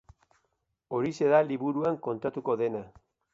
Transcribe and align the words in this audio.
Horixe 0.99 1.27
da 1.33 1.41
liburuan 1.49 2.01
kontatuko 2.09 2.57
dena. 2.65 2.83